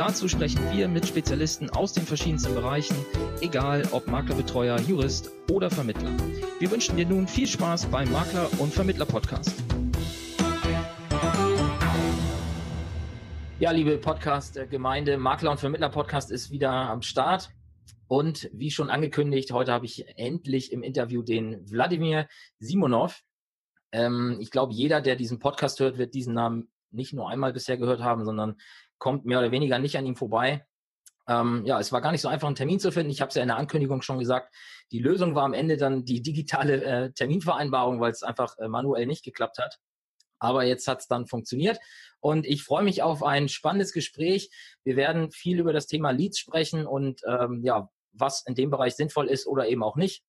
[0.00, 2.96] Dazu sprechen wir mit Spezialisten aus den verschiedensten Bereichen,
[3.42, 6.10] egal ob Maklerbetreuer, Jurist oder Vermittler.
[6.58, 9.62] Wir wünschen dir nun viel Spaß beim Makler- und Vermittler-Podcast.
[13.58, 17.50] Ja, liebe Podcast-Gemeinde, Makler- und Vermittler-Podcast ist wieder am Start.
[18.08, 22.26] Und wie schon angekündigt, heute habe ich endlich im Interview den Wladimir
[22.58, 23.20] Simonov.
[23.92, 27.76] Ähm, ich glaube, jeder, der diesen Podcast hört, wird diesen Namen nicht nur einmal bisher
[27.76, 28.56] gehört haben, sondern
[29.00, 30.64] kommt mehr oder weniger nicht an ihm vorbei.
[31.26, 33.10] Ähm, ja, es war gar nicht so einfach, einen Termin zu finden.
[33.10, 34.54] Ich habe es ja in der Ankündigung schon gesagt.
[34.92, 39.06] Die Lösung war am Ende dann die digitale äh, Terminvereinbarung, weil es einfach äh, manuell
[39.06, 39.78] nicht geklappt hat.
[40.38, 41.78] Aber jetzt hat es dann funktioniert.
[42.20, 44.50] Und ich freue mich auf ein spannendes Gespräch.
[44.84, 48.94] Wir werden viel über das Thema Leads sprechen und ähm, ja, was in dem Bereich
[48.94, 50.24] sinnvoll ist oder eben auch nicht.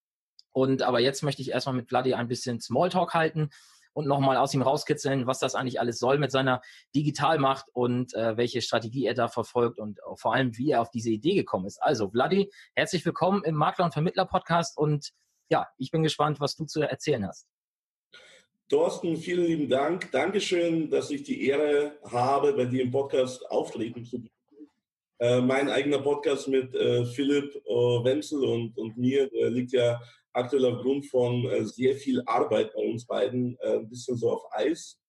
[0.52, 3.50] Und aber jetzt möchte ich erstmal mit Vladi ein bisschen Smalltalk halten
[3.94, 6.62] und nochmal aus ihm rauskitzeln, was das eigentlich alles soll mit seiner
[6.96, 11.10] Digitalmacht und äh, welche Strategie er da verfolgt und vor allem, wie er auf diese
[11.10, 11.82] Idee gekommen ist.
[11.82, 15.12] Also, Vladi, herzlich willkommen im Makler- und Vermittler-Podcast und
[15.50, 17.48] ja, ich bin gespannt, was du zu erzählen hast.
[18.70, 20.10] Thorsten, vielen lieben Dank.
[20.12, 24.41] Dankeschön, dass ich die Ehre habe, bei dir im Podcast auftreten zu dürfen.
[25.22, 30.02] Äh, mein eigener Podcast mit äh, Philipp äh, Wenzel und, und mir liegt ja
[30.34, 34.42] aktuell aufgrund von äh, sehr viel Arbeit bei uns beiden äh, ein bisschen so auf
[34.52, 35.00] Eis.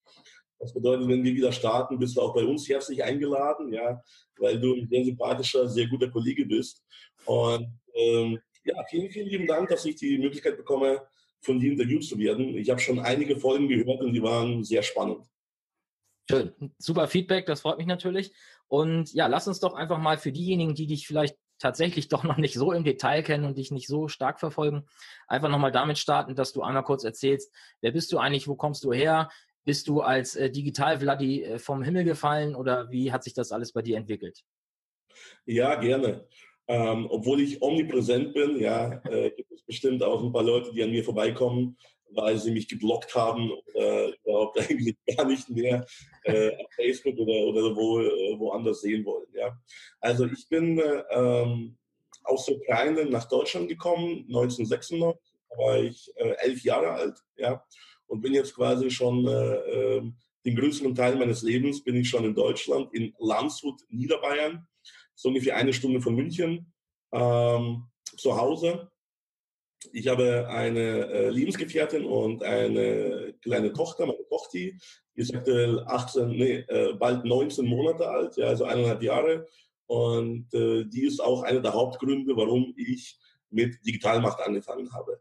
[0.59, 4.03] Das bedeutet, wenn wir wieder starten, bist du auch bei uns herzlich eingeladen, ja,
[4.37, 6.85] weil du ein sehr sympathischer, sehr guter Kollege bist.
[7.25, 11.01] Und ähm, ja, vielen, vielen lieben Dank, dass ich die Möglichkeit bekomme,
[11.41, 12.55] von dir interviewt zu werden.
[12.59, 15.27] Ich habe schon einige Folgen gehört und die waren sehr spannend.
[16.31, 18.33] Schön, super Feedback, das freut mich natürlich.
[18.73, 22.39] Und ja, lass uns doch einfach mal für diejenigen, die dich vielleicht tatsächlich doch noch
[22.39, 24.87] nicht so im Detail kennen und dich nicht so stark verfolgen,
[25.29, 28.83] einfach nochmal damit starten, dass du einmal kurz erzählst, wer bist du eigentlich, wo kommst
[28.85, 29.29] du her,
[29.67, 33.73] bist du als äh, Digital-Vladi äh, vom Himmel gefallen oder wie hat sich das alles
[33.73, 34.43] bei dir entwickelt?
[35.45, 36.27] Ja, gerne.
[36.67, 40.83] Ähm, obwohl ich omnipräsent bin, ja, äh, gibt es bestimmt auch ein paar Leute, die
[40.83, 41.77] an mir vorbeikommen,
[42.15, 45.87] weil sie mich geblockt haben oder überhaupt eigentlich gar nicht mehr
[46.25, 49.29] äh, auf Facebook oder, oder wo, äh, woanders sehen wollen.
[49.35, 49.59] Ja.
[50.01, 51.77] Also ich bin äh, ähm,
[52.25, 57.65] aus der Ukraine nach Deutschland gekommen, 1996, da war ich äh, elf Jahre alt, ja,
[58.07, 60.03] und bin jetzt quasi schon äh, äh,
[60.45, 64.67] den größeren Teil meines Lebens bin ich schon in Deutschland, in Landshut, Niederbayern,
[65.15, 66.73] so ungefähr eine Stunde von München,
[67.13, 67.85] ähm,
[68.17, 68.92] zu Hause
[69.93, 74.79] ich habe eine äh, Lebensgefährtin und eine kleine Tochter, meine Tochter, die
[75.15, 79.47] ist aktuell 18, nee, äh, bald 19 Monate alt, ja, also eineinhalb Jahre.
[79.87, 83.19] Und äh, die ist auch einer der Hauptgründe, warum ich
[83.51, 85.21] mit Digitalmacht angefangen habe.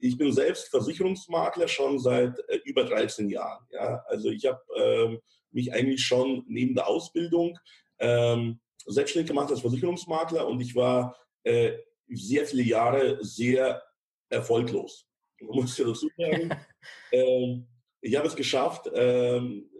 [0.00, 3.64] Ich bin selbst Versicherungsmakler schon seit äh, über 13 Jahren.
[3.70, 5.20] Ja, also ich habe ähm,
[5.50, 7.58] mich eigentlich schon neben der Ausbildung
[7.98, 13.82] ähm, selbstständig gemacht als Versicherungsmakler und ich war äh, sehr viele Jahre sehr
[14.28, 15.06] erfolglos.
[15.40, 16.54] Man muss ja dazu sagen,
[17.12, 17.66] ähm,
[18.00, 19.70] ich habe es geschafft, ähm,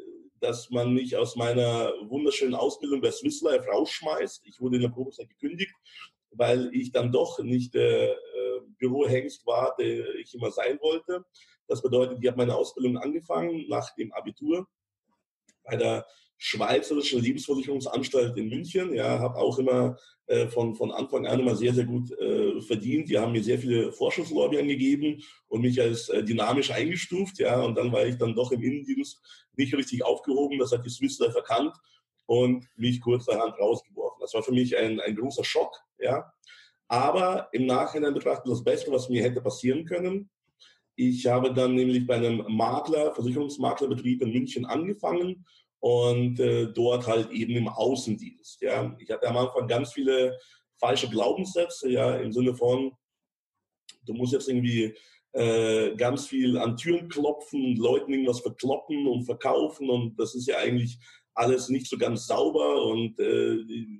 [0.40, 4.46] dass man mich aus meiner wunderschönen Ausbildung bei Swiss Life rausschmeißt.
[4.46, 5.74] Ich wurde in der Probezeit gekündigt,
[6.30, 8.16] weil ich dann doch nicht der äh,
[8.78, 11.24] Bürohengst war, der ich immer sein wollte.
[11.66, 14.66] Das bedeutet, ich habe meine Ausbildung angefangen nach dem Abitur
[15.64, 16.06] bei der
[16.38, 18.94] Schweizerischen Lebensversicherungsanstalt in München.
[18.94, 19.96] Ja, habe auch immer
[20.28, 23.08] äh, von, von Anfang an immer sehr, sehr gut äh, verdient.
[23.08, 27.38] Die haben mir sehr viele Vorschusslorbeeren gegeben und mich als äh, dynamisch eingestuft.
[27.38, 29.20] Ja, und dann war ich dann doch im Innendienst
[29.56, 30.58] nicht richtig aufgehoben.
[30.58, 31.74] Das hat die Swiss Life erkannt
[32.26, 34.20] und mich kurzerhand rausgeworfen.
[34.20, 35.74] Das war für mich ein, ein großer Schock.
[35.98, 36.32] Ja,
[36.86, 40.30] aber im Nachhinein betrachtet das Beste, was mir hätte passieren können.
[40.94, 45.44] Ich habe dann nämlich bei einem Makler, Versicherungsmaklerbetrieb in München angefangen
[45.80, 48.60] und äh, dort halt eben im Außendienst.
[48.62, 50.38] Ja, ich hatte am Anfang ganz viele
[50.78, 52.92] falsche Glaubenssätze, ja, im Sinne von,
[54.04, 54.94] du musst jetzt irgendwie
[55.32, 60.58] äh, ganz viel an Türen klopfen, Leuten irgendwas verkloppen und verkaufen und das ist ja
[60.58, 60.98] eigentlich
[61.34, 63.58] alles nicht so ganz sauber und äh,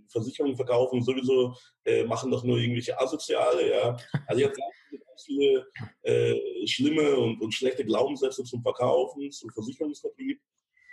[0.09, 1.55] Versicherungen verkaufen sowieso,
[1.85, 3.97] äh, machen doch nur irgendwelche Asoziale, ja.
[4.27, 5.67] Also ich habe ganz viele
[6.03, 10.41] äh, schlimme und, und schlechte Glaubenssätze zum Verkaufen, zum Versicherungsvertrieb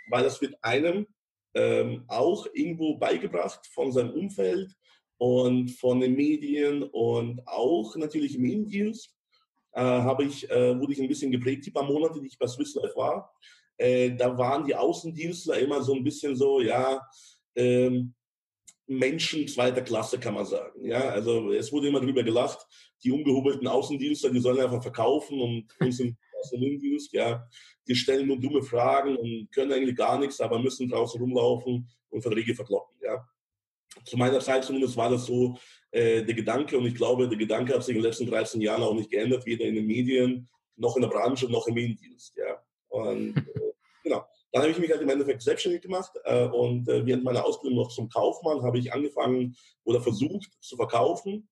[0.08, 1.06] weil das wird einem
[1.54, 4.74] ähm, auch irgendwo beigebracht von seinem Umfeld
[5.18, 9.10] und von den Medien und auch natürlich im Innendienst.
[9.72, 12.96] äh, äh, wurde ich ein bisschen geprägt, die paar Monate, die ich bei Swiss Life
[12.96, 13.34] war.
[13.78, 17.00] Äh, da waren die Außendienstler immer so ein bisschen so, ja,
[17.54, 18.14] ähm,
[18.86, 20.84] Menschen zweiter Klasse, kann man sagen.
[20.84, 22.64] Ja, also es wurde immer drüber gelacht,
[23.02, 26.16] die ungehobelten Außendienstler, die sollen einfach verkaufen und uns im
[26.52, 27.46] Innendienst, ja,
[27.86, 32.22] die stellen nur dumme Fragen und können eigentlich gar nichts, aber müssen draußen rumlaufen und
[32.22, 33.26] Verträge verkloppen, ja.
[34.04, 35.56] Zu meiner Zeit zumindest war das so
[35.90, 38.82] äh, der Gedanke und ich glaube, der Gedanke hat sich in den letzten 13 Jahren
[38.82, 42.62] auch nicht geändert, weder in den Medien noch in der Branche noch im Innendienst, ja.
[42.88, 43.72] Und äh,
[44.02, 44.24] genau.
[44.52, 47.78] Dann habe ich mich halt im Endeffekt selbstständig gemacht äh, und äh, während meiner Ausbildung
[47.78, 51.48] noch zum Kaufmann habe ich angefangen oder versucht zu verkaufen.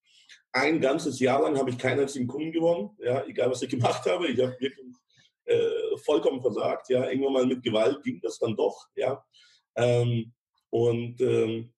[0.56, 4.06] Ein ganzes Jahr lang habe ich keinen einzigen Kunden gewonnen, ja, egal was ich gemacht
[4.06, 4.28] habe.
[4.28, 4.96] Ich habe wirklich
[5.46, 6.88] äh, vollkommen versagt.
[6.90, 8.86] Ja, irgendwann mal mit Gewalt ging das dann doch.
[8.94, 9.24] Ja,
[9.74, 10.32] ähm,
[10.70, 11.72] und ähm,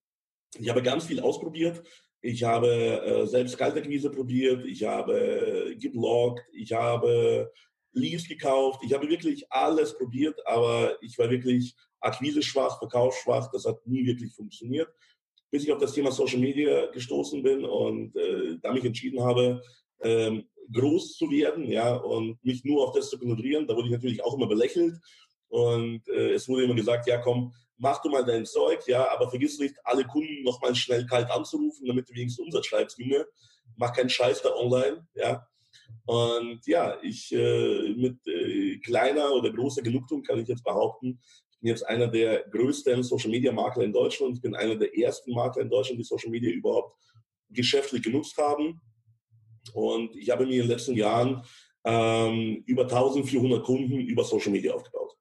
[0.59, 1.81] ich habe ganz viel ausprobiert.
[2.21, 7.51] Ich habe äh, selbst Kaltakquise probiert, ich habe gebloggt, ich habe
[7.93, 8.81] Leaves gekauft.
[8.83, 13.49] Ich habe wirklich alles probiert, aber ich war wirklich akquiseschwach, verkaufsschwach.
[13.51, 14.89] Das hat nie wirklich funktioniert.
[15.49, 19.61] Bis ich auf das Thema Social Media gestoßen bin und äh, da mich entschieden habe,
[20.01, 23.67] ähm, groß zu werden, ja, und mich nur auf das zu konzentrieren.
[23.67, 24.97] Da wurde ich natürlich auch immer belächelt.
[25.49, 29.29] Und äh, es wurde immer gesagt, ja komm, mach du mal dein Zeug, ja, aber
[29.29, 33.25] vergiss nicht, alle Kunden nochmal schnell kalt anzurufen, damit du wenigstens Umsatz schreibst, Junge.
[33.75, 35.47] Mach keinen Scheiß da online, ja.
[36.05, 41.19] Und ja, ich äh, mit äh, kleiner oder großer Genugtuung kann ich jetzt behaupten,
[41.57, 44.35] ich bin jetzt einer der größten Social Media Makler in Deutschland.
[44.35, 46.95] Ich bin einer der ersten Makler in Deutschland, die Social Media überhaupt
[47.49, 48.79] geschäftlich genutzt haben.
[49.73, 51.43] Und ich habe mir in den letzten Jahren
[51.83, 55.15] ähm, über 1400 Kunden über Social Media aufgebaut.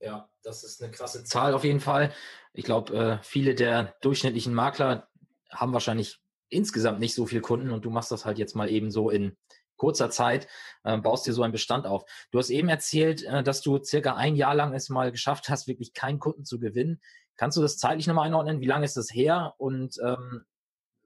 [0.00, 2.14] Ja, das ist eine krasse Zahl auf jeden Fall.
[2.54, 5.08] Ich glaube, äh, viele der durchschnittlichen Makler
[5.50, 6.18] haben wahrscheinlich
[6.48, 9.36] insgesamt nicht so viele Kunden und du machst das halt jetzt mal eben so in
[9.78, 10.46] kurzer Zeit
[10.84, 12.04] äh, baust dir so einen Bestand auf.
[12.30, 15.66] Du hast eben erzählt, äh, dass du circa ein Jahr lang es mal geschafft hast,
[15.66, 17.00] wirklich keinen Kunden zu gewinnen.
[17.36, 18.60] Kannst du das zeitlich nochmal einordnen?
[18.60, 20.44] Wie lange ist das her und ähm,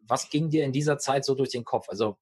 [0.00, 1.88] was ging dir in dieser Zeit so durch den Kopf?
[1.88, 2.16] Also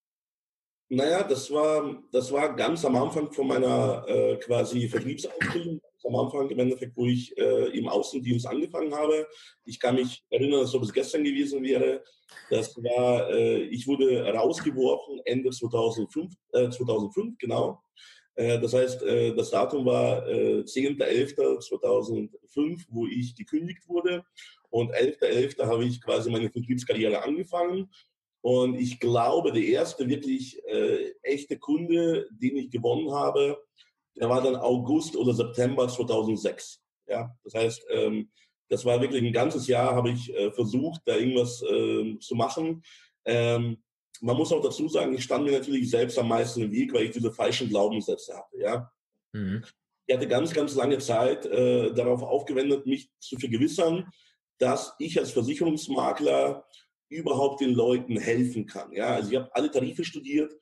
[0.91, 6.51] naja, das war, das war ganz am Anfang von meiner äh, quasi Vertriebsausbildung am Anfang
[6.51, 9.27] im Endeffekt, wo ich äh, im Außendienst angefangen habe.
[9.65, 12.03] Ich kann mich erinnern, als ob es gestern gewesen wäre.
[12.49, 17.83] Das war, äh, ich wurde rausgeworfen Ende 2005, äh, 2005 genau.
[18.35, 24.25] Äh, das heißt, äh, das Datum war äh, 10.11.2005, wo ich gekündigt wurde.
[24.71, 25.67] Und 11.11.
[25.67, 27.91] habe ich quasi meine Vertriebskarriere angefangen.
[28.43, 33.63] Und ich glaube, der erste wirklich äh, echte Kunde, den ich gewonnen habe,
[34.17, 36.81] der war dann August oder September 2006.
[37.07, 38.31] Ja, das heißt, ähm,
[38.69, 42.83] das war wirklich ein ganzes Jahr, habe ich äh, versucht, da irgendwas äh, zu machen.
[43.25, 43.83] Ähm,
[44.21, 47.05] man muss auch dazu sagen, ich stand mir natürlich selbst am meisten im Weg, weil
[47.05, 48.59] ich diese falschen Glaubenssätze hatte.
[48.59, 48.93] Ja,
[49.33, 49.65] mhm.
[50.07, 54.11] ich hatte ganz, ganz lange Zeit äh, darauf aufgewendet, mich zu vergewissern,
[54.59, 56.67] dass ich als Versicherungsmakler
[57.11, 58.93] überhaupt den Leuten helfen kann.
[58.93, 60.55] Ja, also ich habe alle Tarife studiert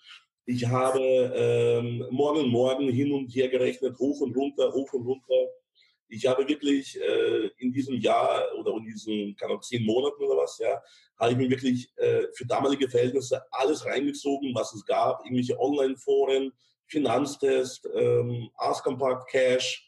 [0.51, 0.99] ich habe
[1.37, 5.47] ähm, morgen morgen hin und her gerechnet, hoch und runter, hoch und runter.
[6.09, 10.39] Ich habe wirklich äh, in diesem Jahr oder in diesen, kann auch zehn Monaten oder
[10.39, 10.81] was, ja,
[11.21, 16.51] habe ich mir wirklich äh, für damalige Verhältnisse alles reingezogen, was es gab, irgendwelche Online-Foren,
[16.87, 19.87] Finanztest, ähm, Ask Compact Cash,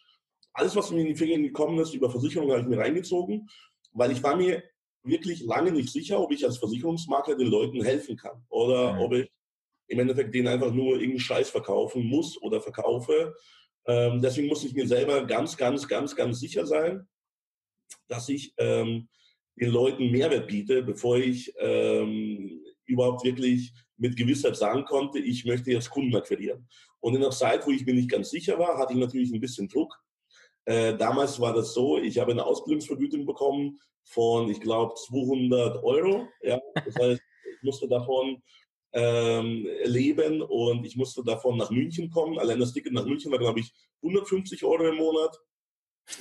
[0.52, 3.49] alles, was mir in die Finger gekommen ist, über Versicherungen habe ich mir reingezogen,
[3.93, 4.62] weil ich war mir
[5.02, 9.00] wirklich lange nicht sicher, ob ich als Versicherungsmakler den Leuten helfen kann oder mhm.
[9.00, 9.30] ob ich
[9.88, 13.35] im Endeffekt denen einfach nur irgendeinen Scheiß verkaufen muss oder verkaufe.
[13.87, 17.09] Ähm, deswegen muss ich mir selber ganz, ganz, ganz, ganz sicher sein,
[18.07, 19.09] dass ich ähm,
[19.57, 25.71] den Leuten Mehrwert biete, bevor ich ähm, überhaupt wirklich mit Gewissheit sagen konnte, ich möchte
[25.71, 26.69] jetzt Kunden akquirieren.
[27.00, 29.40] Und in der Zeit, wo ich mir nicht ganz sicher war, hatte ich natürlich ein
[29.40, 29.99] bisschen Druck.
[30.71, 36.29] Äh, damals war das so, ich habe eine Ausbildungsvergütung bekommen von, ich glaube, 200 Euro.
[36.43, 36.61] Ja?
[36.75, 37.21] Das heißt,
[37.57, 38.41] ich musste davon
[38.93, 42.39] ähm, leben und ich musste davon nach München kommen.
[42.39, 43.73] Allein das Ticket nach München war, glaube ich,
[44.03, 45.37] 150 Euro im Monat.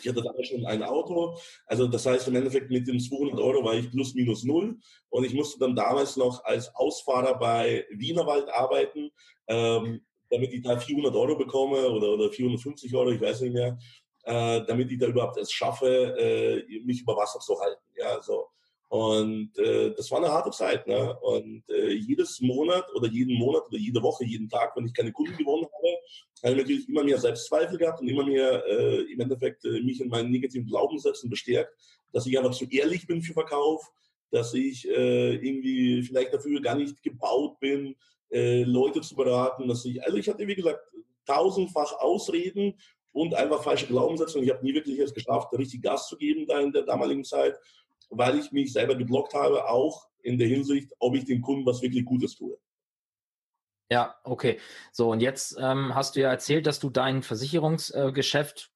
[0.02, 1.38] Ich hatte damals schon ein Auto.
[1.68, 4.80] Also das heißt, im Endeffekt mit den 200 Euro war ich plus minus null.
[5.10, 9.12] Und ich musste dann damals noch als Ausfahrer bei Wienerwald arbeiten,
[9.48, 10.02] ähm,
[10.32, 13.78] damit ich da 400 Euro bekomme oder, oder 450 Euro, ich weiß nicht mehr,
[14.24, 17.84] äh, damit ich da überhaupt es schaffe, äh, mich über Wasser zu halten.
[17.96, 18.48] Ja, so.
[18.90, 20.88] Und äh, das war eine harte Zeit.
[20.88, 21.16] Ne?
[21.20, 25.12] Und äh, jedes Monat oder jeden Monat oder jede Woche, jeden Tag, wenn ich keine
[25.12, 25.98] Kunden gewonnen habe,
[26.44, 30.02] habe ich natürlich immer mehr Selbstzweifel gehabt und immer mehr äh, im Endeffekt äh, mich
[30.02, 31.72] in meinen negativen Glaubenssätzen bestärkt,
[32.12, 33.92] dass ich einfach zu ehrlich bin für Verkauf,
[34.32, 37.96] dass ich äh, irgendwie vielleicht dafür gar nicht gebaut bin,
[38.32, 40.80] äh, Leute zu beraten, dass ich, also ich hatte, wie gesagt,
[41.26, 42.76] tausendfach Ausreden
[43.12, 46.46] und einfach falsche Glaubenssätze und ich habe nie wirklich es geschafft, richtig Gas zu geben
[46.48, 47.58] da in der damaligen Zeit,
[48.10, 51.82] weil ich mich selber geblockt habe, auch in der Hinsicht, ob ich dem Kunden was
[51.82, 52.58] wirklich Gutes tue.
[53.92, 54.60] Ja, okay.
[54.92, 58.72] So, und jetzt ähm, hast du ja erzählt, dass du dein Versicherungsgeschäft,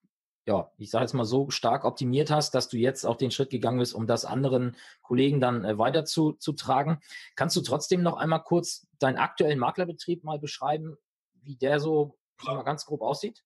[0.47, 3.29] äh, ja, ich sage jetzt mal so stark optimiert hast, dass du jetzt auch den
[3.29, 6.99] Schritt gegangen bist, um das anderen Kollegen dann äh, weiterzutragen.
[7.35, 10.97] Kannst du trotzdem noch einmal kurz deinen aktuellen Maklerbetrieb mal beschreiben,
[11.43, 13.43] wie der so mal ganz grob aussieht?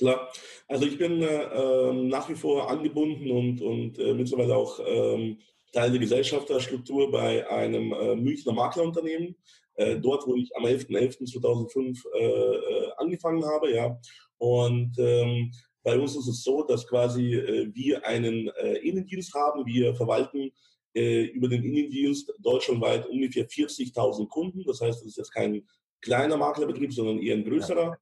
[0.00, 0.32] Klar.
[0.66, 5.36] Also ich bin äh, ähm, nach wie vor angebunden und, und äh, mittlerweile auch ähm,
[5.74, 9.36] Teil der Gesellschafterstruktur bei einem äh, Münchner Maklerunternehmen.
[9.74, 14.00] Äh, dort, wo ich am 11.11.2005 äh, äh, angefangen habe, ja.
[14.38, 15.52] Und ähm,
[15.82, 18.50] bei uns ist es so, dass quasi wir einen
[18.82, 19.64] Innendienst haben.
[19.64, 20.50] Wir verwalten
[20.92, 24.62] über den Innendienst deutschlandweit ungefähr 40.000 Kunden.
[24.64, 25.66] Das heißt, es ist jetzt kein
[26.02, 27.96] kleiner Maklerbetrieb, sondern eher ein größerer.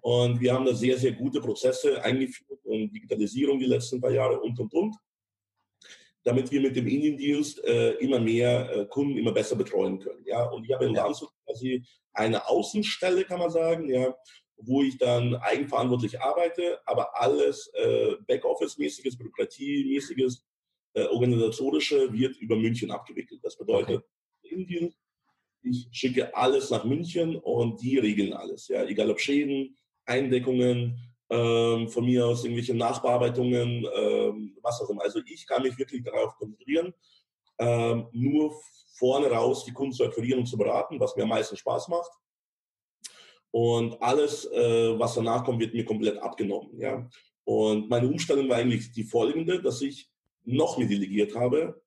[0.00, 4.40] Und wir haben da sehr, sehr gute Prozesse eingeführt und Digitalisierung die letzten paar Jahre
[4.40, 4.96] und, und, und
[6.22, 10.24] damit wir mit dem Indiendienst äh, immer mehr äh, Kunden immer besser betreuen können.
[10.26, 14.14] Ja, und ich habe in Landshut quasi eine Außenstelle, kann man sagen, ja,
[14.56, 20.44] wo ich dann eigenverantwortlich arbeite, aber alles äh, Backoffice-mäßiges, Bürokratiemäßiges,
[20.94, 23.40] äh, organisatorische wird über München abgewickelt.
[23.42, 24.54] Das bedeutet, okay.
[24.54, 24.94] Indien,
[25.62, 28.68] ich schicke alles nach München und die regeln alles.
[28.68, 29.76] Ja, egal ob Schäden,
[30.10, 30.98] Eindeckungen,
[31.30, 35.02] ähm, von mir aus irgendwelche Nachbearbeitungen, ähm, was auch immer.
[35.02, 36.92] Also ich kann mich wirklich darauf konzentrieren,
[37.58, 38.52] ähm, nur
[38.98, 42.10] vorne raus die Kunden zu akquirieren und zu beraten, was mir am meisten Spaß macht.
[43.52, 46.78] Und alles, äh, was danach kommt, wird mir komplett abgenommen.
[46.78, 47.08] Ja?
[47.44, 50.10] Und meine Umstellung war eigentlich die folgende, dass ich
[50.44, 51.80] noch mehr delegiert habe.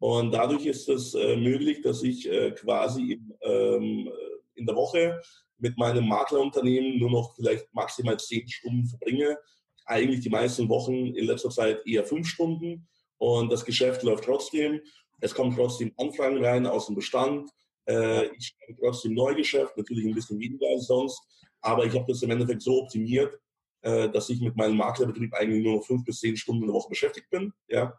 [0.00, 4.12] Und dadurch ist es äh, möglich, dass ich äh, quasi in, ähm,
[4.54, 5.20] in der Woche
[5.58, 9.38] mit meinem Maklerunternehmen nur noch vielleicht maximal zehn Stunden verbringe.
[9.84, 12.88] Eigentlich die meisten Wochen in letzter Zeit eher fünf Stunden.
[13.18, 14.80] Und das Geschäft läuft trotzdem.
[15.20, 17.50] Es kommen trotzdem Anfragen rein aus dem Bestand.
[17.88, 21.20] Äh, ich schreibe trotzdem Neugeschäft, natürlich ein bisschen weniger als sonst.
[21.60, 23.36] Aber ich habe das im Endeffekt so optimiert,
[23.82, 26.74] äh, dass ich mit meinem Maklerbetrieb eigentlich nur noch fünf bis zehn Stunden in der
[26.74, 27.52] Woche beschäftigt bin.
[27.68, 27.98] Ja.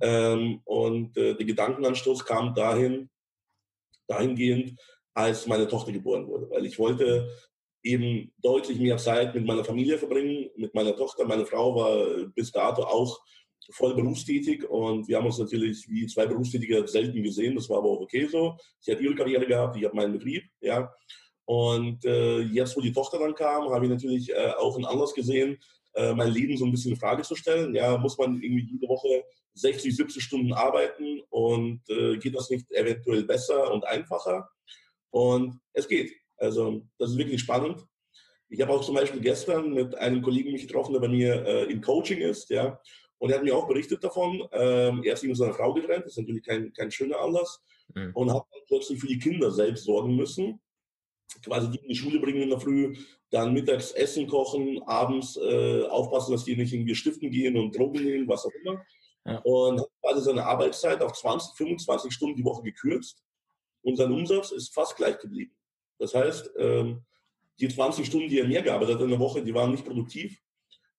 [0.00, 3.08] Ähm, und äh, der Gedankenanstoß kam dahin,
[4.08, 4.78] dahingehend,
[5.16, 7.26] als meine Tochter geboren wurde, weil ich wollte
[7.82, 11.24] eben deutlich mehr Zeit mit meiner Familie verbringen, mit meiner Tochter.
[11.24, 13.18] Meine Frau war bis dato auch
[13.70, 17.54] voll berufstätig und wir haben uns natürlich wie zwei Berufstätige selten gesehen.
[17.54, 18.56] Das war aber auch okay so.
[18.78, 20.92] Sie hat ihre Karriere gehabt, ich habe meinen Betrieb, ja.
[21.46, 25.14] Und äh, jetzt, wo die Tochter dann kam, habe ich natürlich äh, auch einen Anlass
[25.14, 25.56] gesehen,
[25.94, 27.74] äh, mein Leben so ein bisschen in Frage zu stellen.
[27.74, 32.70] Ja, muss man irgendwie jede Woche 60, 70 Stunden arbeiten und äh, geht das nicht
[32.72, 34.50] eventuell besser und einfacher?
[35.16, 36.12] Und es geht.
[36.36, 37.82] Also das ist wirklich spannend.
[38.50, 41.72] Ich habe auch zum Beispiel gestern mit einem Kollegen mich getroffen, der bei mir äh,
[41.72, 42.78] im Coaching ist, ja.
[43.16, 44.46] Und er hat mir auch berichtet davon.
[44.52, 47.64] Ähm, er ist mit seiner Frau getrennt, das ist natürlich kein, kein schöner Anlass.
[47.94, 48.10] Mhm.
[48.12, 50.60] Und hat dann plötzlich für die Kinder selbst sorgen müssen.
[51.42, 52.94] Quasi die in die Schule bringen in der Früh,
[53.30, 58.04] dann mittags Essen kochen, abends äh, aufpassen, dass die nicht irgendwie stiften gehen und Drogen
[58.04, 58.84] nehmen, was auch immer.
[59.24, 59.38] Ja.
[59.38, 63.25] Und hat quasi seine Arbeitszeit auf 20, 25 Stunden die Woche gekürzt
[63.86, 65.54] und sein Umsatz ist fast gleich geblieben.
[65.98, 67.02] Das heißt, ähm,
[67.60, 70.42] die 20 Stunden, die er mehr gearbeitet hat in der Woche, die waren nicht produktiv.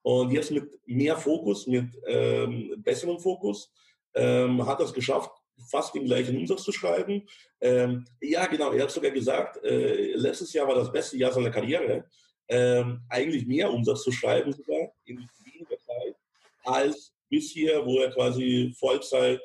[0.03, 3.73] Und jetzt mit mehr Fokus, mit ähm, besserem Fokus,
[4.15, 5.31] ähm, hat er es geschafft,
[5.69, 7.27] fast den gleichen Umsatz zu schreiben.
[7.59, 11.51] Ähm, ja, genau, er hat sogar gesagt, äh, letztes Jahr war das beste Jahr seiner
[11.51, 12.05] Karriere,
[12.47, 16.15] ähm, eigentlich mehr Umsatz zu schreiben sogar in weniger Zeit
[16.63, 19.41] als bisher, wo er quasi Vollzeit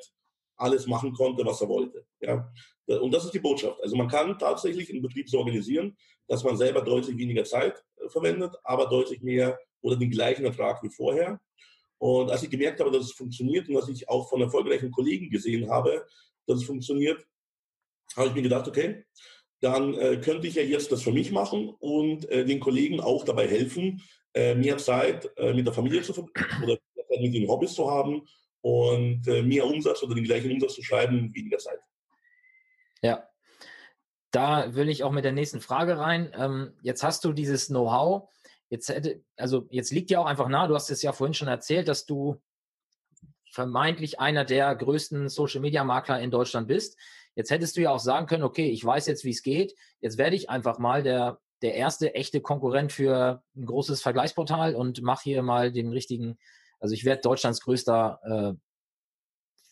[0.55, 2.05] alles machen konnte, was er wollte.
[2.21, 2.49] Ja.
[2.85, 3.81] Und das ist die Botschaft.
[3.81, 5.95] Also man kann tatsächlich einen Betrieb so organisieren,
[6.27, 10.81] dass man selber deutlich weniger Zeit äh, verwendet, aber deutlich mehr oder den gleichen Ertrag
[10.83, 11.39] wie vorher.
[11.97, 15.29] Und als ich gemerkt habe, dass es funktioniert und dass ich auch von erfolgreichen Kollegen
[15.29, 16.05] gesehen habe,
[16.45, 17.25] dass es funktioniert,
[18.15, 19.05] habe ich mir gedacht, okay,
[19.61, 23.23] dann äh, könnte ich ja jetzt das für mich machen und äh, den Kollegen auch
[23.23, 24.01] dabei helfen,
[24.33, 26.77] äh, mehr Zeit äh, mit der Familie zu verbringen oder
[27.21, 28.23] mit den Hobbys zu haben
[28.61, 31.79] und äh, mehr Umsatz oder den gleichen Umsatz zu schreiben, weniger Zeit.
[33.03, 33.27] Ja.
[34.31, 36.31] Da will ich auch mit der nächsten Frage rein.
[36.35, 38.29] Ähm, jetzt hast du dieses Know-how.
[38.69, 41.47] Jetzt hätte, also jetzt liegt ja auch einfach nahe, du hast es ja vorhin schon
[41.47, 42.41] erzählt, dass du
[43.51, 46.97] vermeintlich einer der größten Social Media Makler in Deutschland bist.
[47.35, 49.75] Jetzt hättest du ja auch sagen können, okay, ich weiß jetzt, wie es geht.
[50.01, 55.03] Jetzt werde ich einfach mal der, der erste echte Konkurrent für ein großes Vergleichsportal und
[55.03, 56.39] mache hier mal den richtigen,
[56.79, 58.59] also ich werde Deutschlands größter äh,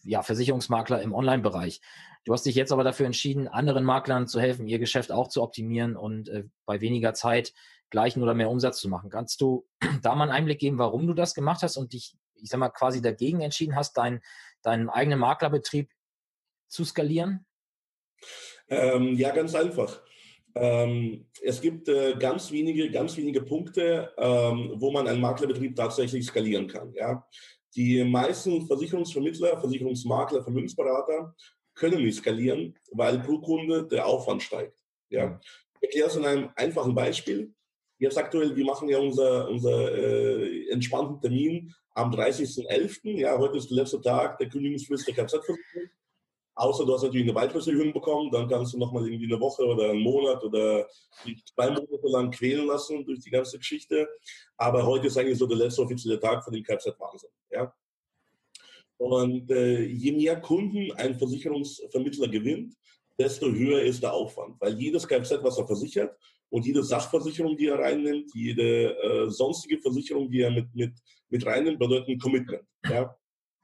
[0.03, 1.81] ja, Versicherungsmakler im Online-Bereich.
[2.24, 5.41] Du hast dich jetzt aber dafür entschieden, anderen Maklern zu helfen, ihr Geschäft auch zu
[5.41, 7.53] optimieren und äh, bei weniger Zeit
[7.89, 9.10] gleichen oder mehr Umsatz zu machen.
[9.10, 9.67] Kannst du
[10.01, 12.70] da mal einen Einblick geben, warum du das gemacht hast und dich, ich sag mal,
[12.70, 14.22] quasi dagegen entschieden hast, dein,
[14.62, 15.89] deinen eigenen Maklerbetrieb
[16.67, 17.46] zu skalieren?
[18.70, 20.01] Ähm, ja, ganz einfach.
[20.55, 26.25] Ähm, es gibt äh, ganz wenige, ganz wenige Punkte, ähm, wo man einen Maklerbetrieb tatsächlich
[26.25, 26.93] skalieren kann.
[26.93, 27.25] Ja?
[27.75, 31.34] Die meisten Versicherungsvermittler, Versicherungsmakler, Vermögensberater
[31.74, 34.78] können nicht skalieren, weil pro Kunde der Aufwand steigt.
[35.10, 35.40] Ja?
[35.80, 37.54] Ich erkläre es in einem einfachen Beispiel.
[37.98, 43.18] Jetzt aktuell, wir machen ja unser, unser äh, entspannten Termin am 30.11.
[43.18, 45.90] Ja, heute ist der letzte Tag der Kündigungsfrist der Kfz-Versicherung.
[46.62, 49.89] Außer du hast natürlich eine Beitrittserhöhung bekommen, dann kannst du nochmal irgendwie eine Woche oder
[49.89, 50.88] einen Monat oder
[51.56, 54.08] zwei Monate lang quälen lassen durch die ganze Geschichte.
[54.58, 57.32] Aber heute ist eigentlich so der letzte offizielle Tag von dem Kfz-Wahnsinn.
[57.50, 57.74] Ja?
[58.98, 62.75] Und äh, je mehr Kunden ein Versicherungsvermittler gewinnt,
[63.18, 64.62] desto höher ist der Aufwand.
[64.62, 66.15] Weil jedes Kfz, was er versichert
[66.51, 70.94] und jede Sachversicherung, die er reinnimmt, jede äh, sonstige Versicherung, die er mit, mit,
[71.27, 72.65] mit reinnimmt, bedeutet ein Commitment.
[72.88, 73.18] Ja?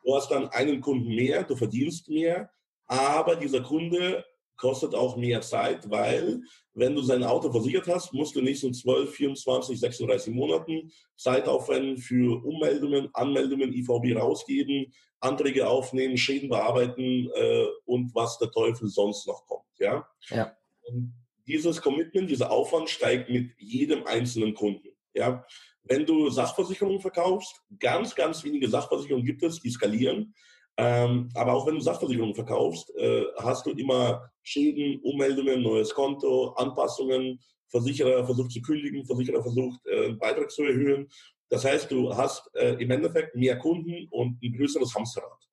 [0.03, 2.49] Du hast dann einen Kunden mehr, du verdienst mehr,
[2.87, 4.25] aber dieser Kunde
[4.57, 6.41] kostet auch mehr Zeit, weil
[6.73, 11.97] wenn du sein Auto versichert hast, musst du nächsten 12, 24, 36 Monaten Zeit aufwenden
[11.97, 19.27] für Ummeldungen, Anmeldungen, IVB rausgeben, Anträge aufnehmen, Schäden bearbeiten äh, und was der Teufel sonst
[19.27, 19.65] noch kommt.
[19.79, 20.07] Ja?
[20.29, 20.55] ja.
[20.83, 21.13] Und
[21.47, 24.89] dieses Commitment, dieser Aufwand steigt mit jedem einzelnen Kunden.
[25.13, 25.45] Ja?
[25.83, 30.33] Wenn du Sachversicherungen verkaufst, ganz, ganz wenige Sachversicherungen gibt es, die skalieren.
[30.79, 36.49] Ähm, aber auch wenn du Sachversicherungen verkaufst, äh, hast du immer Schäden, Ummeldungen, neues Konto,
[36.49, 41.09] Anpassungen, Versicherer versucht zu kündigen, Versicherer versucht, äh, einen Beitrag zu erhöhen.
[41.49, 45.49] Das heißt, du hast äh, im Endeffekt mehr Kunden und ein größeres Hamsterrad.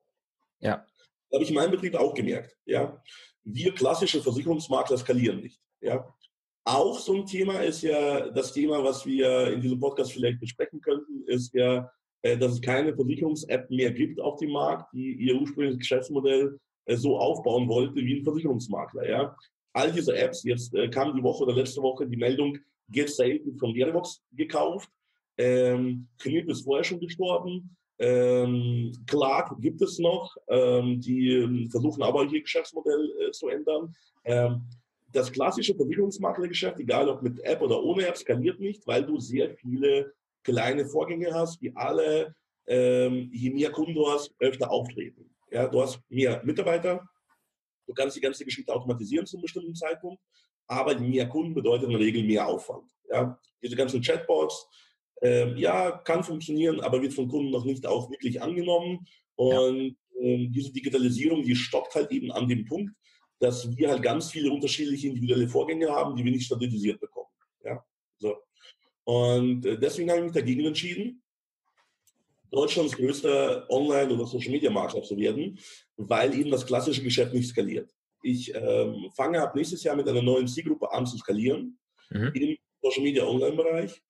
[0.60, 0.76] Ja.
[1.30, 2.56] Das habe ich in meinem Betrieb auch gemerkt.
[2.66, 3.02] Ja.
[3.44, 5.60] Wir klassische Versicherungsmakler skalieren nicht.
[5.80, 6.14] Ja.
[6.64, 10.80] Auch so ein Thema ist ja das Thema, was wir in diesem Podcast vielleicht besprechen
[10.80, 11.90] könnten, ist ja
[12.38, 17.18] dass es keine Versicherungs-App mehr gibt auf dem Markt, die ihr ursprüngliches Geschäftsmodell äh, so
[17.18, 19.08] aufbauen wollte wie ein Versicherungsmakler.
[19.08, 19.36] Ja.
[19.72, 22.58] All diese Apps, jetzt äh, kam die Woche oder letzte Woche die Meldung,
[22.88, 24.88] Get Safe von Verivox gekauft.
[25.36, 27.76] Ähm, Knip ist vorher schon gestorben.
[27.98, 30.36] Ähm, Clark gibt es noch.
[30.48, 33.94] Ähm, die ähm, versuchen aber ihr Geschäftsmodell äh, zu ändern.
[34.24, 34.62] Ähm,
[35.12, 39.50] das klassische Versicherungsmaklergeschäft, egal ob mit App oder ohne App, skaliert nicht, weil du sehr
[39.50, 40.12] viele
[40.44, 42.34] kleine Vorgänge hast, die alle,
[42.66, 45.34] ähm, je mehr Kunden du hast, öfter auftreten.
[45.50, 47.06] Ja, du hast mehr Mitarbeiter,
[47.86, 50.22] du kannst die ganze Geschichte automatisieren zu einem bestimmten Zeitpunkt,
[50.66, 52.90] aber je mehr Kunden bedeutet in der Regel mehr Aufwand.
[53.10, 54.68] Ja, diese ganzen Chatbots,
[55.22, 59.06] ähm, ja, kann funktionieren, aber wird von Kunden noch nicht auch wirklich angenommen.
[59.36, 60.20] Und ja.
[60.20, 62.92] ähm, diese Digitalisierung, die stoppt halt eben an dem Punkt,
[63.38, 67.28] dass wir halt ganz viele unterschiedliche individuelle Vorgänge haben, die wir nicht standardisiert bekommen.
[67.62, 67.84] Ja,
[68.18, 68.36] so.
[69.04, 71.22] Und äh, deswegen habe ich mich dagegen entschieden,
[72.50, 75.58] Deutschlands größter Online- oder Social-Media-Makler zu werden,
[75.96, 77.90] weil eben das klassische Geschäft nicht skaliert.
[78.22, 81.78] Ich ähm, fange ab nächstes Jahr mit einer neuen Zielgruppe an zu skalieren
[82.10, 82.30] mhm.
[82.34, 84.00] im Social-Media-Online-Bereich.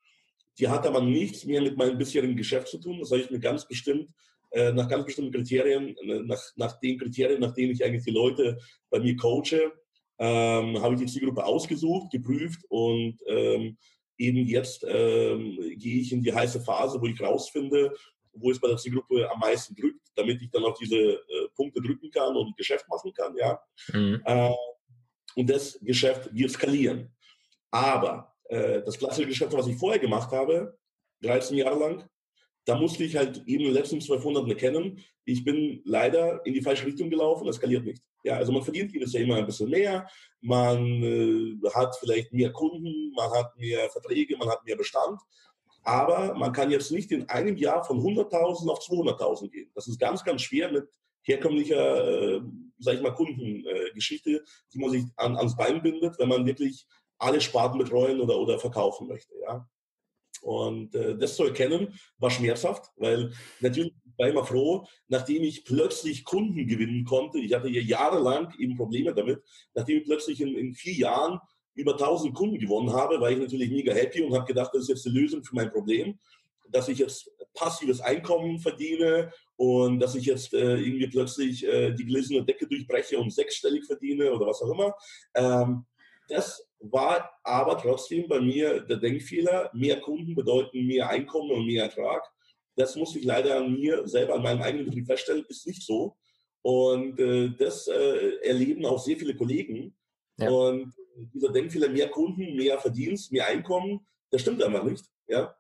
[0.58, 3.00] Die hat aber nichts mehr mit meinem bisherigen Geschäft zu tun.
[3.00, 4.08] Das habe ich mir ganz bestimmt
[4.52, 8.12] äh, nach ganz bestimmten Kriterien, äh, nach, nach den Kriterien, nach denen ich eigentlich die
[8.12, 9.72] Leute bei mir coache,
[10.18, 13.76] ähm, habe ich die Zielgruppe ausgesucht, geprüft und ähm,
[14.18, 17.92] eben jetzt ähm, gehe ich in die heiße Phase, wo ich rausfinde,
[18.32, 21.80] wo es bei der Zielgruppe am meisten drückt, damit ich dann auf diese äh, Punkte
[21.80, 23.36] drücken kann und Geschäft machen kann.
[23.36, 23.60] Ja?
[23.92, 24.22] Mhm.
[24.24, 24.50] Äh,
[25.36, 27.12] und das Geschäft wird skalieren.
[27.70, 30.78] Aber äh, das klassische Geschäft, was ich vorher gemacht habe,
[31.22, 32.08] 13 Jahre lang,
[32.64, 36.86] da musste ich halt eben den letzten 1200 erkennen, ich bin leider in die falsche
[36.86, 38.02] Richtung gelaufen, das skaliert nicht.
[38.22, 40.08] Ja, also man verdient jedes Jahr immer ein bisschen mehr,
[40.40, 45.20] man äh, hat vielleicht mehr Kunden, man hat mehr Verträge, man hat mehr Bestand,
[45.82, 49.70] aber man kann jetzt nicht in einem Jahr von 100.000 auf 200.000 gehen.
[49.74, 50.88] Das ist ganz, ganz schwer mit
[51.22, 52.40] herkömmlicher, äh,
[52.78, 54.40] sag ich mal, Kundengeschichte, äh,
[54.72, 56.86] die man sich an, ans Bein bindet, wenn man wirklich
[57.18, 59.34] alle Sparten betreuen oder, oder verkaufen möchte.
[59.42, 59.68] Ja.
[60.44, 65.64] Und äh, das zu erkennen, war schmerzhaft, weil natürlich war ich immer froh, nachdem ich
[65.64, 67.38] plötzlich Kunden gewinnen konnte.
[67.38, 69.42] Ich hatte ja jahrelang eben Probleme damit.
[69.72, 71.40] Nachdem ich plötzlich in, in vier Jahren
[71.74, 74.88] über 1000 Kunden gewonnen habe, war ich natürlich mega happy und habe gedacht, das ist
[74.88, 76.18] jetzt die Lösung für mein Problem,
[76.68, 82.04] dass ich jetzt passives Einkommen verdiene und dass ich jetzt äh, irgendwie plötzlich äh, die
[82.04, 84.94] gläserne Decke durchbreche und sechsstellig verdiene oder was auch immer.
[85.34, 85.86] Ähm,
[86.28, 91.84] das war aber trotzdem bei mir der Denkfehler, mehr Kunden bedeuten mehr Einkommen und mehr
[91.84, 92.22] Ertrag.
[92.76, 96.16] Das muss ich leider an mir selber, an meinem eigenen Betrieb feststellen, ist nicht so.
[96.62, 99.96] Und äh, das äh, erleben auch sehr viele Kollegen.
[100.38, 100.50] Ja.
[100.50, 100.92] Und
[101.32, 105.04] dieser Denkfehler, mehr Kunden, mehr Verdienst, mehr Einkommen, das stimmt einfach nicht.
[105.28, 105.54] Ja?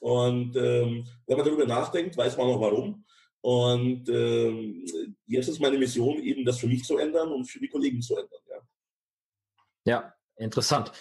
[0.00, 3.04] Und ähm, wenn man darüber nachdenkt, weiß man auch warum.
[3.40, 4.84] Und ähm,
[5.26, 8.16] jetzt ist meine Mission eben, das für mich zu ändern und für die Kollegen zu
[8.16, 8.40] ändern.
[8.48, 8.62] Ja,
[9.84, 10.92] ja interessant.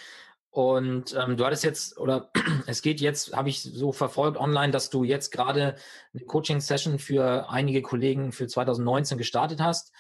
[0.54, 2.30] Und ähm, du hattest jetzt, oder
[2.68, 5.76] es geht jetzt, habe ich so verfolgt online, dass du jetzt gerade
[6.14, 9.92] eine Coaching-Session für einige Kollegen für 2019 gestartet hast.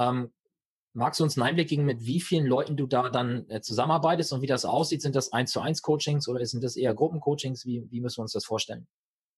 [0.00, 0.32] Ähm,
[0.92, 4.32] magst du uns einen Einblick geben, mit wie vielen Leuten du da dann äh, zusammenarbeitest
[4.32, 5.02] und wie das aussieht?
[5.02, 7.64] Sind das eins zu eins Coachings oder sind das eher Gruppencoachings?
[7.64, 8.88] Wie, wie müssen wir uns das vorstellen?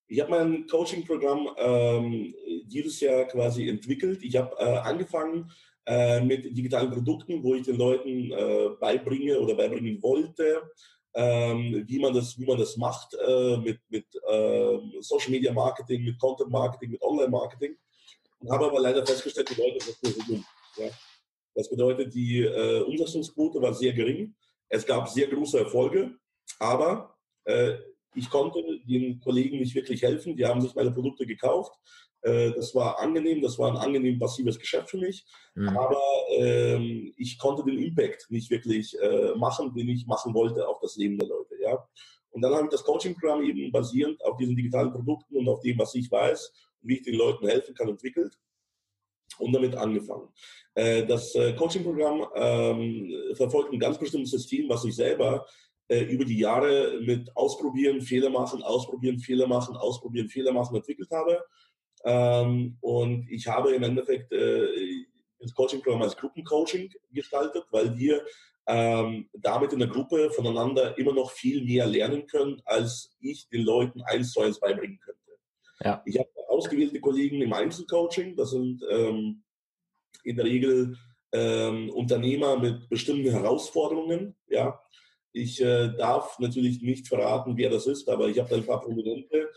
[0.06, 2.34] Ich habe mein Coaching-Programm ähm,
[2.66, 4.22] dieses Jahr quasi entwickelt.
[4.22, 5.50] Ich habe äh, angefangen
[5.86, 10.62] äh, mit digitalen Produkten, wo ich den Leuten äh, beibringe oder beibringen wollte,
[11.14, 16.04] ähm, wie, man das, wie man das macht äh, mit, mit ähm, Social Media Marketing,
[16.04, 17.76] mit Content Marketing, mit Online Marketing.
[18.40, 20.44] Und habe aber leider festgestellt, die Leute sind nur dumm.
[20.76, 20.90] Ja?
[21.54, 24.34] Das bedeutet, die äh, Umsetzungsquote war sehr gering.
[24.68, 26.16] Es gab sehr große Erfolge,
[26.58, 27.74] aber äh,
[28.14, 30.36] ich konnte den Kollegen nicht wirklich helfen.
[30.36, 31.72] Die haben sich meine Produkte gekauft.
[32.22, 35.24] Äh, das war angenehm, das war ein angenehm passives Geschäft für mich.
[35.54, 35.68] Mhm.
[35.68, 36.00] Aber
[36.38, 40.96] ähm, ich konnte den Impact nicht wirklich äh, machen, den ich machen wollte auf das
[40.96, 41.54] Leben der Leute.
[41.62, 41.86] Ja?
[42.30, 45.78] Und dann habe ich das Coaching-Programm eben basierend auf diesen digitalen Produkten und auf dem,
[45.78, 48.36] was ich weiß und wie ich den Leuten helfen kann, entwickelt
[49.38, 50.28] und damit angefangen.
[50.74, 55.46] Äh, das äh, Coaching-Programm ähm, verfolgt ein ganz bestimmtes System, was ich selber
[55.88, 61.10] äh, über die Jahre mit Ausprobieren, Fehler machen, Ausprobieren, Fehler machen, Ausprobieren, Fehler machen entwickelt
[61.10, 61.42] habe.
[62.04, 68.24] Ähm, und ich habe im Endeffekt das Coaching-Programm als Gruppencoaching gestaltet, weil wir
[68.66, 73.62] ähm, damit in der Gruppe voneinander immer noch viel mehr lernen können, als ich den
[73.62, 75.20] Leuten eins zu eins beibringen könnte.
[75.80, 76.02] Ja.
[76.06, 79.42] Ich habe ausgewählte Kollegen im Einzelcoaching, das sind ähm,
[80.22, 80.96] in der Regel
[81.32, 84.34] ähm, Unternehmer mit bestimmten Herausforderungen.
[84.48, 84.80] Ja,
[85.34, 88.80] ich äh, darf natürlich nicht verraten, wer das ist, aber ich habe da ein paar
[88.80, 89.50] Prominente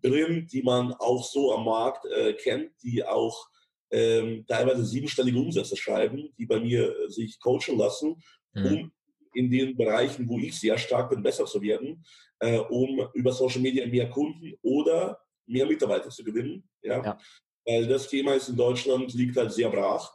[0.00, 3.48] drin, die man auch so am Markt äh, kennt, die auch
[3.90, 8.66] ähm, teilweise siebenstellige Umsätze schreiben, die bei mir äh, sich coachen lassen, mhm.
[8.66, 8.92] um
[9.34, 12.04] in den Bereichen, wo ich sehr stark bin, besser zu werden,
[12.38, 16.68] äh, um über Social Media mehr Kunden oder mehr Mitarbeiter zu gewinnen.
[16.80, 17.02] Ja?
[17.02, 17.18] ja.
[17.66, 20.12] Weil das Thema ist in Deutschland, liegt halt sehr brach.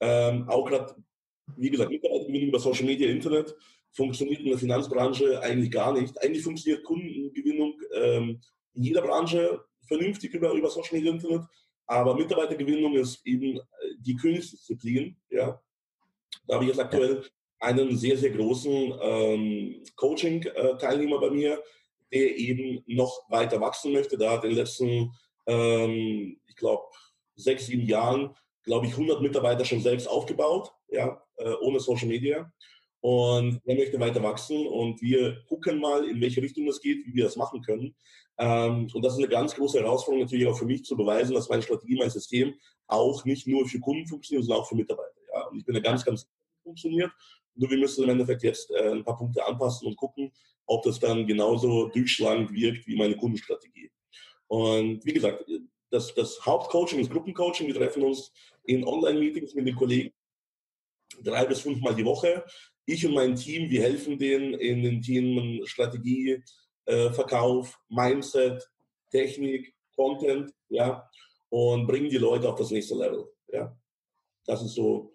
[0.00, 0.94] Ähm, auch gerade,
[1.56, 3.52] wie gesagt, Mitarbeitergewinnung über Social Media, Internet
[3.94, 6.20] funktioniert in der Finanzbranche eigentlich gar nicht.
[6.22, 8.40] Eigentlich funktioniert Kundengewinnung ähm,
[8.74, 11.42] in jeder Branche vernünftig über, über Social Media, Internet.
[11.86, 13.62] Aber Mitarbeitergewinnung ist eben äh,
[13.98, 15.16] die Königsdisziplin.
[15.30, 15.60] Ja.
[16.46, 17.24] Da habe ich jetzt aktuell
[17.60, 21.62] einen sehr, sehr großen ähm, Coaching-Teilnehmer bei mir,
[22.12, 24.18] der eben noch weiter wachsen möchte.
[24.18, 25.12] Da hat in den letzten,
[25.46, 26.84] ähm, ich glaube,
[27.36, 32.50] sechs, sieben Jahren, glaube ich, 100 Mitarbeiter schon selbst aufgebaut, ja, äh, ohne Social Media.
[33.04, 37.14] Und er möchte weiter wachsen und wir gucken mal, in welche Richtung es geht, wie
[37.14, 37.94] wir das machen können.
[38.38, 41.50] Ähm, und das ist eine ganz große Herausforderung natürlich auch für mich zu beweisen, dass
[41.50, 42.54] meine Strategie, mein System
[42.86, 45.20] auch nicht nur für Kunden funktioniert, sondern auch für Mitarbeiter.
[45.34, 45.42] Ja.
[45.48, 46.26] Und ich bin da ganz, ganz
[46.62, 47.12] funktioniert.
[47.56, 50.32] Nur wir müssen im Endeffekt jetzt äh, ein paar Punkte anpassen und gucken,
[50.64, 53.90] ob das dann genauso durchschlagend wirkt wie meine Kundenstrategie.
[54.46, 55.44] Und wie gesagt,
[55.90, 57.66] das, das Hauptcoaching ist Gruppencoaching.
[57.66, 60.10] Wir treffen uns in Online-Meetings mit den Kollegen
[61.22, 62.44] drei bis fünfmal die Woche.
[62.86, 66.42] Ich und mein Team, wir helfen denen in den Themen Strategie,
[66.84, 68.62] äh, Verkauf, Mindset,
[69.10, 71.08] Technik, Content, ja,
[71.48, 73.26] und bringen die Leute auf das nächste Level.
[73.48, 73.76] Ja,
[74.44, 75.14] das ist so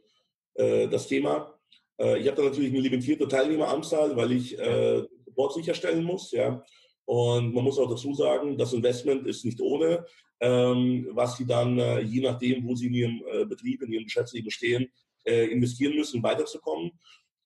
[0.55, 1.59] äh, das Thema.
[1.99, 5.03] Äh, ich habe da natürlich eine limitierte Teilnehmeranzahl, weil ich äh,
[5.39, 6.31] Support sicherstellen muss.
[6.31, 6.63] Ja.
[7.05, 10.05] Und man muss auch dazu sagen, das Investment ist nicht ohne,
[10.41, 14.03] ähm, was sie dann, äh, je nachdem, wo sie in ihrem äh, Betrieb, in ihrem
[14.03, 14.91] Geschäftsleben stehen,
[15.25, 16.91] äh, investieren müssen, um weiterzukommen.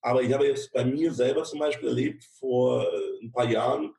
[0.04, 3.94] Aber ich habe jetzt bei mir selber zum Beispiel erlebt, vor äh, ein paar Jahren,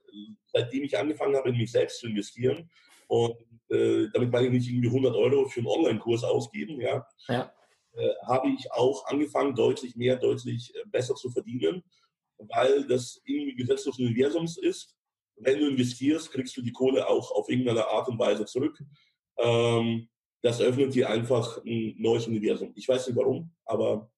[0.53, 2.69] seitdem ich angefangen habe, in mich selbst zu investieren,
[3.07, 3.35] und
[3.69, 7.51] äh, damit meine ich nicht irgendwie 100 Euro für einen Online-Kurs ausgeben, ja, ja.
[7.93, 11.83] Äh, habe ich auch angefangen, deutlich mehr, deutlich äh, besser zu verdienen,
[12.37, 14.95] weil das irgendwie Gesetz des Universums ist.
[15.37, 18.79] Wenn du investierst, kriegst du die Kohle auch auf irgendeine Art und Weise zurück.
[19.39, 20.07] Ähm,
[20.43, 22.73] das öffnet dir einfach ein neues Universum.
[22.75, 24.11] Ich weiß nicht warum, aber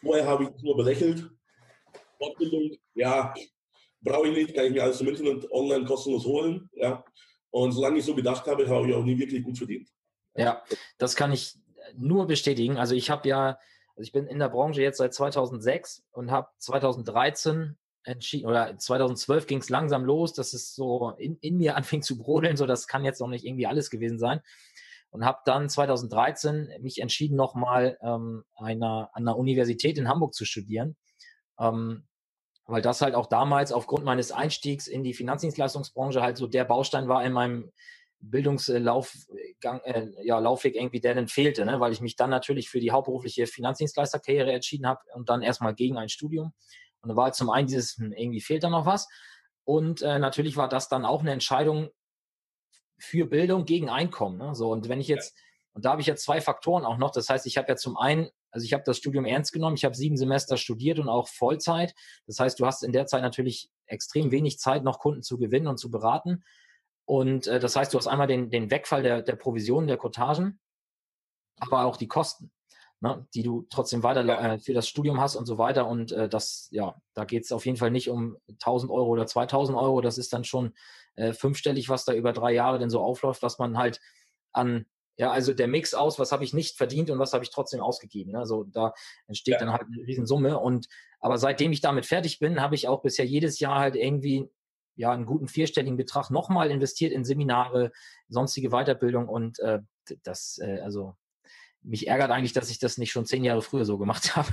[0.00, 1.30] vorher habe ich nur belächelt.
[2.18, 3.34] Fortbildung, ja,
[4.02, 6.68] brauche ich nicht, kann ich mir alles im Internet online kostenlos holen.
[6.74, 7.04] Ja.
[7.50, 9.88] Und solange ich so gedacht habe, habe ich auch nie wirklich gut verdient.
[10.36, 10.62] Ja,
[10.98, 11.56] das kann ich
[11.96, 12.78] nur bestätigen.
[12.78, 13.58] Also ich habe ja,
[13.96, 19.46] also ich bin in der Branche jetzt seit 2006 und habe 2013 entschieden, oder 2012
[19.46, 22.86] ging es langsam los, dass es so in, in mir anfing zu brodeln, so das
[22.86, 24.40] kann jetzt noch nicht irgendwie alles gewesen sein.
[25.10, 30.44] Und habe dann 2013 mich entschieden, nochmal ähm, einer, an einer Universität in Hamburg zu
[30.44, 30.96] studieren.
[31.58, 32.06] Ähm,
[32.66, 37.08] weil das halt auch damals aufgrund meines Einstiegs in die Finanzdienstleistungsbranche halt so der Baustein
[37.08, 37.72] war in meinem
[38.20, 41.80] Bildungslaufgang, äh, ja, Laufweg irgendwie, der dann fehlte, ne?
[41.80, 45.96] weil ich mich dann natürlich für die hauptberufliche Finanzdienstleisterkarriere entschieden habe und dann erstmal gegen
[45.96, 46.52] ein Studium.
[47.00, 49.08] Und da war halt zum einen dieses, hm, irgendwie fehlt da noch was.
[49.64, 51.88] Und äh, natürlich war das dann auch eine Entscheidung
[53.00, 54.38] für Bildung gegen Einkommen.
[54.38, 54.54] Ne?
[54.54, 55.36] So, und wenn ich jetzt,
[55.72, 57.10] und da habe ich jetzt zwei Faktoren auch noch.
[57.10, 59.84] Das heißt, ich habe ja zum einen, also ich habe das Studium ernst genommen, ich
[59.84, 61.94] habe sieben Semester studiert und auch Vollzeit.
[62.26, 65.66] Das heißt, du hast in der Zeit natürlich extrem wenig Zeit, noch Kunden zu gewinnen
[65.66, 66.44] und zu beraten.
[67.04, 70.60] Und äh, das heißt, du hast einmal den, den Wegfall der, der Provisionen, der Kotagen,
[71.58, 72.52] aber auch die Kosten,
[73.00, 75.86] ne, die du trotzdem weiter äh, für das Studium hast und so weiter.
[75.86, 79.26] Und äh, das, ja, da geht es auf jeden Fall nicht um 1000 Euro oder
[79.26, 80.00] 2000 Euro.
[80.00, 80.74] Das ist dann schon
[81.16, 84.00] äh, fünfstellig, was da über drei Jahre denn so aufläuft, was man halt
[84.52, 84.86] an
[85.20, 87.80] ja, also der Mix aus, was habe ich nicht verdient und was habe ich trotzdem
[87.80, 88.36] ausgegeben.
[88.36, 88.94] Also da
[89.26, 89.58] entsteht ja.
[89.60, 90.58] dann halt eine Riesensumme.
[90.58, 90.88] Und
[91.20, 94.48] aber seitdem ich damit fertig bin, habe ich auch bisher jedes Jahr halt irgendwie
[94.96, 97.92] ja einen guten vierstelligen Betrag nochmal investiert in Seminare,
[98.28, 99.80] sonstige Weiterbildung und äh,
[100.22, 101.14] das, äh, also
[101.82, 104.48] mich ärgert eigentlich, dass ich das nicht schon zehn Jahre früher so gemacht habe.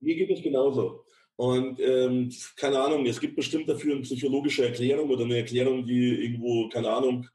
[0.00, 1.04] Mir geht es genauso.
[1.36, 6.24] Und ähm, keine Ahnung, es gibt bestimmt dafür eine psychologische Erklärung oder eine Erklärung, die
[6.24, 7.28] irgendwo, keine Ahnung,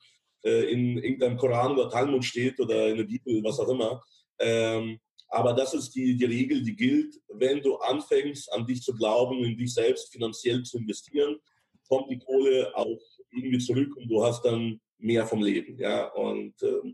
[0.44, 4.02] äh, in irgendeinem Koran oder Talmud steht oder in der Bibel, was auch immer.
[4.40, 8.94] Ähm, aber das ist die, die Regel, die gilt, wenn du anfängst, an dich zu
[8.94, 11.38] glauben, in dich selbst finanziell zu investieren,
[11.88, 13.00] kommt die Kohle auch
[13.32, 15.78] irgendwie zurück und du hast dann mehr vom Leben.
[15.80, 16.08] Ja?
[16.14, 16.94] Und äh,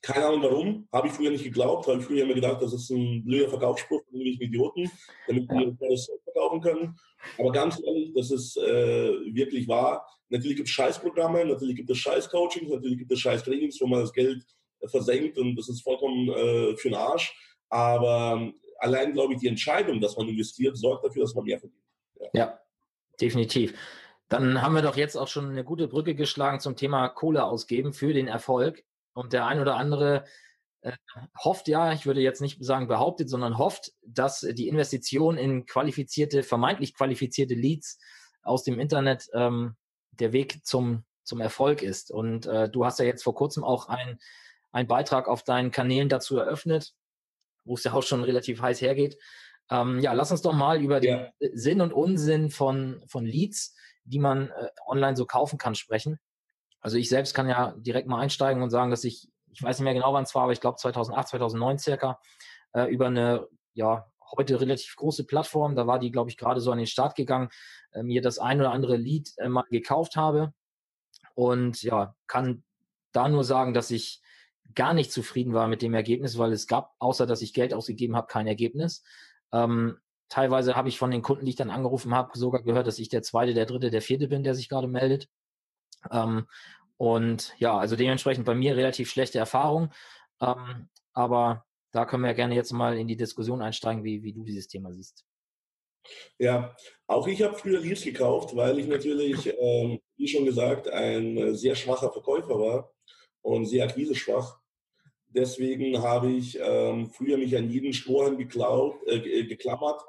[0.00, 2.90] keine Ahnung warum, habe ich früher nicht geglaubt, habe ich früher immer gedacht, das ist
[2.90, 4.90] ein blöder Verkaufsspruch von irgendwelchen Idioten,
[5.26, 6.98] damit die das verkaufen können.
[7.38, 10.06] Aber ganz ehrlich, das ist äh, wirklich wahr.
[10.28, 14.12] Natürlich gibt es Scheißprogramme, natürlich gibt es Scheißcoachings, natürlich gibt es Scheißtrainings, wo man das
[14.12, 14.44] Geld
[14.80, 17.34] äh, versenkt und das ist vollkommen äh, für den Arsch.
[17.68, 21.58] Aber ähm, allein, glaube ich, die Entscheidung, dass man investiert, sorgt dafür, dass man mehr
[21.58, 21.82] verdient.
[22.20, 22.28] Ja.
[22.32, 22.58] ja,
[23.20, 23.74] definitiv.
[24.28, 27.92] Dann haben wir doch jetzt auch schon eine gute Brücke geschlagen zum Thema Kohle ausgeben
[27.92, 28.84] für den Erfolg.
[29.18, 30.24] Und der ein oder andere
[30.80, 30.92] äh,
[31.42, 36.42] hofft ja, ich würde jetzt nicht sagen behauptet, sondern hofft, dass die Investition in qualifizierte,
[36.42, 37.98] vermeintlich qualifizierte Leads
[38.42, 39.76] aus dem Internet ähm,
[40.12, 42.10] der Weg zum, zum Erfolg ist.
[42.10, 46.36] Und äh, du hast ja jetzt vor kurzem auch einen Beitrag auf deinen Kanälen dazu
[46.36, 46.94] eröffnet
[47.68, 49.16] wo es ja auch schon relativ heiß hergeht.
[49.70, 51.30] Ähm, ja, lass uns doch mal über ja.
[51.40, 56.18] den Sinn und Unsinn von, von Leads, die man äh, online so kaufen kann, sprechen.
[56.80, 59.84] Also ich selbst kann ja direkt mal einsteigen und sagen, dass ich, ich weiß nicht
[59.84, 62.20] mehr genau, wann es war, aber ich glaube 2008, 2009 circa,
[62.72, 66.70] äh, über eine, ja, heute relativ große Plattform, da war die, glaube ich, gerade so
[66.70, 67.48] an den Start gegangen,
[67.92, 70.52] äh, mir das ein oder andere Lied äh, mal gekauft habe.
[71.34, 72.64] Und ja, kann
[73.12, 74.20] da nur sagen, dass ich
[74.74, 78.16] gar nicht zufrieden war mit dem Ergebnis, weil es gab, außer dass ich Geld ausgegeben
[78.16, 79.02] habe, kein Ergebnis.
[79.52, 82.98] Ähm, teilweise habe ich von den Kunden, die ich dann angerufen habe, sogar gehört, dass
[82.98, 85.28] ich der zweite, der dritte, der vierte bin, der sich gerade meldet.
[86.10, 86.46] Ähm,
[86.96, 89.92] und ja, also dementsprechend bei mir relativ schlechte Erfahrung.
[90.40, 94.44] Ähm, aber da können wir gerne jetzt mal in die Diskussion einsteigen, wie, wie du
[94.44, 95.24] dieses Thema siehst.
[96.38, 96.74] Ja,
[97.06, 101.54] auch ich habe früher Leads gekauft, weil ich natürlich, ähm, wie schon gesagt, ein äh,
[101.54, 102.92] sehr schwacher Verkäufer war
[103.42, 104.58] und sehr akquiseschwach.
[105.28, 110.02] Deswegen habe ich ähm, früher mich an jeden Strohhalm geklaut, äh, geklammert,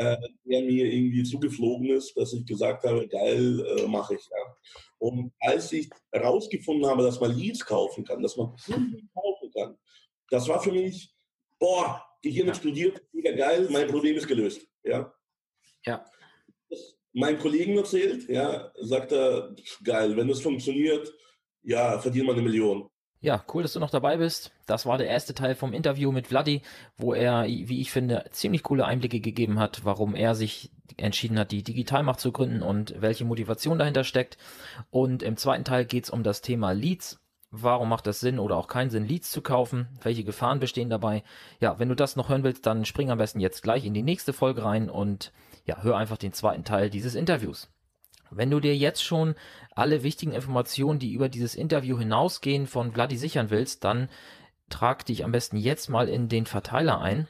[0.00, 4.22] äh, der mir irgendwie zugeflogen ist, dass ich gesagt habe, geil, äh, mache ich.
[4.30, 4.56] Ja.
[4.98, 9.78] Und als ich herausgefunden habe, dass man Leads kaufen kann, dass man Kunden kaufen kann,
[10.30, 11.14] das war für mich,
[11.58, 14.66] boah, Gehirn explodiert, mega geil, mein Problem ist gelöst.
[14.84, 15.12] Ja.
[15.84, 16.04] ja.
[16.68, 21.12] Das mein Kollegen erzählt, ja, sagt er, geil, wenn das funktioniert,
[21.62, 22.88] ja, verdient man eine Million.
[23.22, 24.50] Ja, cool, dass du noch dabei bist.
[24.64, 26.62] Das war der erste Teil vom Interview mit Vladi,
[26.96, 31.50] wo er, wie ich finde, ziemlich coole Einblicke gegeben hat, warum er sich entschieden hat,
[31.50, 34.38] die Digitalmacht zu gründen und welche Motivation dahinter steckt.
[34.90, 37.20] Und im zweiten Teil geht es um das Thema Leads.
[37.50, 39.88] Warum macht es Sinn oder auch keinen Sinn, Leads zu kaufen?
[40.02, 41.22] Welche Gefahren bestehen dabei?
[41.58, 44.02] Ja, wenn du das noch hören willst, dann spring am besten jetzt gleich in die
[44.02, 45.30] nächste Folge rein und
[45.66, 47.68] ja, hör einfach den zweiten Teil dieses Interviews.
[48.30, 49.34] Wenn du dir jetzt schon
[49.74, 54.08] alle wichtigen Informationen, die über dieses Interview hinausgehen, von Vladi sichern willst, dann
[54.68, 57.28] trag dich am besten jetzt mal in den Verteiler ein.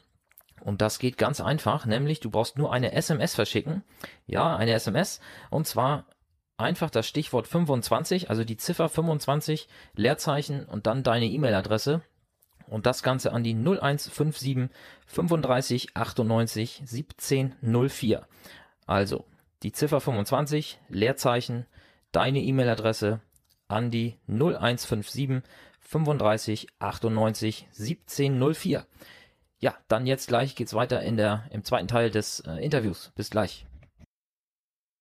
[0.60, 3.82] Und das geht ganz einfach, nämlich du brauchst nur eine SMS verschicken.
[4.26, 5.20] Ja, eine SMS.
[5.48, 6.04] Und zwar
[6.58, 12.02] einfach das Stichwort 25, also die Ziffer 25, Leerzeichen und dann deine E-Mail-Adresse.
[12.66, 14.68] Und das Ganze an die 0157
[15.06, 18.26] 35 98 17 04.
[18.86, 19.24] Also
[19.62, 21.66] die Ziffer 25, Leerzeichen,
[22.12, 23.20] deine E-Mail-Adresse
[23.68, 25.42] an die 0157
[25.80, 28.86] 35 98 1704.
[29.58, 33.12] Ja, dann jetzt gleich geht's weiter in der, im zweiten Teil des äh, Interviews.
[33.14, 33.66] Bis gleich.